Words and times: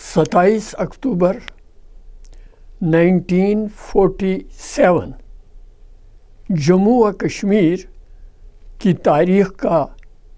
ستائیس 0.00 0.74
اکتوبر 0.78 1.36
nineteen 2.82 3.66
forty 3.76 4.38
seven 4.58 5.10
Jammu 6.48 6.98
و 6.98 7.12
کشمیر 7.12 7.76
کی 8.78 8.94
تاریخ 8.94 9.52
کا 9.56 9.86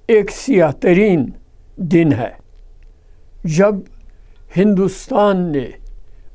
ایک 0.06 0.30
سیاہ 0.30 0.70
ترین 0.72 1.30
دن 1.76 2.12
ہے۔ 2.12 2.30
جب 3.44 3.74
ہندوستان 4.56 5.52
نے 5.52 5.66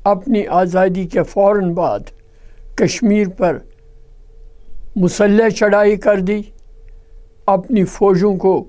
اپنی 0.04 0.46
آزادی 0.46 1.04
کے 1.04 1.22
فوراً 1.22 1.72
بعد 1.72 1.98
کشمیر 2.74 3.28
پر 3.28 3.58
مسلح 4.96 5.48
چڑھائی 5.48 5.96
کر 5.96 6.20
دی، 6.20 6.40
اپنی 7.46 7.84
فوجوں 7.84 8.36
کو 8.36 8.68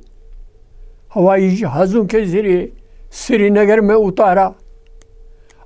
ہوائی 1.16 1.56
جہازوں 1.56 2.04
کے 2.04 2.26
ذریعے 2.26 2.68
سری 3.12 3.50
نگر 3.50 3.82
میں 3.82 3.96
اتارا 3.96 4.50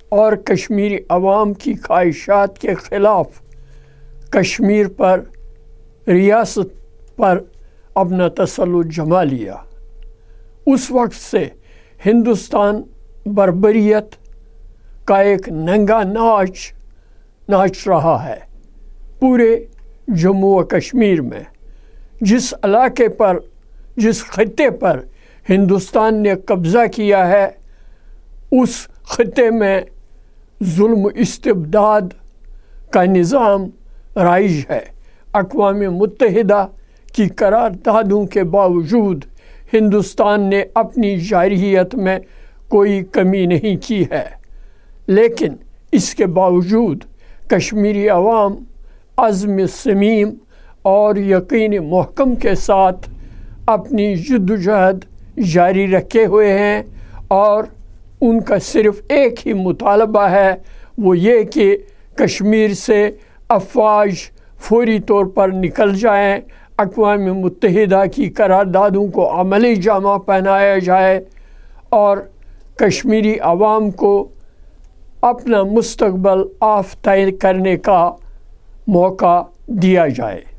اور 0.08 0.36
کشمیری 0.36 0.98
عوام 1.08 1.54
کی 1.54 1.74
خواہشات 1.74 2.58
کے 2.58 2.74
خلاف 2.74 3.26
کشمیر 4.30 4.88
پر 4.88 5.20
ریاست 6.06 6.74
پر 7.16 7.40
اپنا 7.94 8.28
تسلط 8.28 8.86
جما 8.86 9.22
لیا۔ 9.22 9.54
اس 10.66 10.90
وقت 10.90 11.14
سے 11.14 11.48
ہندوستان 12.06 12.82
بربریت 13.26 14.16
کا 15.04 15.16
ایک 15.16 15.48
ننگا 15.48 16.02
ناچ 16.02 16.72
ناچ 17.48 17.88
رہا 17.88 18.28
ہے 18.28 18.38
پورے 19.18 19.56
جموں 20.08 20.54
و 20.54 20.62
کشمیر 20.62 21.22
میں۔ 21.22 21.44
جس 22.20 22.54
علاقے 22.62 23.08
پر، 23.08 23.38
جس 23.96 24.24
خطے 24.24 24.70
پر 24.70 25.00
ہندوستان 25.50 26.22
نے 26.22 26.34
قبضہ 26.34 26.86
کیا 26.94 27.28
ہے، 27.28 27.50
اس 28.52 28.88
خطے 29.02 29.50
میں 29.50 29.80
ظلم 30.64 31.08
استبداد 31.14 32.00
کا 32.90 33.04
نظام 33.04 33.64
رائج 34.16 34.64
ہے۔ 34.70 34.80
اقوام 35.32 35.78
متحدہ 35.78 36.66
کی 37.12 37.28
قراردادوں 37.28 38.26
کے 38.26 38.44
باوجود 38.44 39.24
ہندوستان 39.72 40.40
نے 40.40 40.64
اپنی 40.74 41.16
جارحیت 41.20 41.94
میں 41.94 42.18
کوئی 42.68 43.04
کمی 43.04 43.46
نہیں 43.46 43.76
کی 43.86 44.04
ہے۔ 44.10 44.28
لیکن 45.06 45.48
اس 45.92 46.14
کے 46.14 46.26
باوجود 46.26 47.04
کشمیری 47.48 48.08
عوام، 48.08 48.54
عزم 49.16 49.66
سمیم 49.66 50.30
اور 50.82 51.16
یقین 51.16 51.90
محکم 51.90 52.34
کے 52.34 52.54
ساتھ 52.54 53.10
اپنی 53.66 54.16
جد 54.16 54.50
و 54.50 54.56
جہد 54.56 55.11
جاری 55.36 55.92
رکھے 55.92 56.26
ہوئے 56.26 56.58
ہیں 56.58 56.82
اور 57.28 57.64
ان 58.20 58.40
کا 58.40 58.58
صرف 58.58 59.00
ایک 59.08 59.46
ہی 59.46 59.52
مطالبہ 59.52 60.22
ہے، 60.22 60.54
وہ 60.98 61.18
یہ 61.18 61.42
کہ 61.42 61.76
کشمیر 62.14 62.74
سے 62.74 63.10
افواج 63.48 64.14
فوری 64.60 64.98
طور 65.00 65.24
پر 65.24 65.48
نکل 65.48 65.94
جائیں، 65.94 66.40
اقوام 66.78 67.24
متحدہ 67.24 68.02
کی 68.14 68.30
قراردادوں 68.30 69.06
کو 69.06 69.40
عملی 69.40 69.76
جامہ 69.76 70.18
پہنایا 70.18 70.78
جائے 70.78 71.20
اور 71.88 72.18
کشمیری 72.76 73.38
عوام 73.38 73.90
کو 73.90 74.28
اپنا 75.20 75.62
مستقبل 75.62 76.42
آف 76.60 77.02
طے 77.02 77.30
کرنے 77.30 77.76
کا 77.76 78.10
موقع 78.86 79.42
دیا 79.66 80.06
جائے۔ 80.08 80.51